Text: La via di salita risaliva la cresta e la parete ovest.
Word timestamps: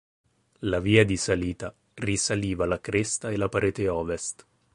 La 0.61 0.79
via 0.79 1.05
di 1.05 1.15
salita 1.15 1.71
risaliva 1.93 2.65
la 2.65 2.81
cresta 2.81 3.29
e 3.29 3.37
la 3.37 3.49
parete 3.49 3.87
ovest. 3.87 4.43